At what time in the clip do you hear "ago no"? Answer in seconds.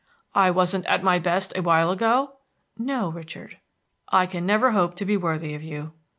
1.91-3.11